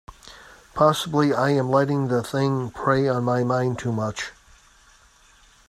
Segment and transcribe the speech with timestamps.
[0.73, 4.31] Possibly I am letting the thing prey on my mind too much.